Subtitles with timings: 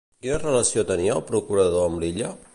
[0.25, 2.35] Quina relació tenia el procurador amb l'illa?